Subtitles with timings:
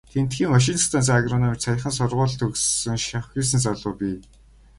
[0.13, 4.17] Тэндхийн машинт станцын агрономич, саяхан сургууль төгссөн шавхийсэн залуу бий.